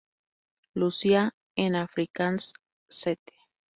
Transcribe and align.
Lucia"; 0.73 1.35
en 1.55 1.75
afrikáans: 1.75 2.53
"St. 2.89 3.21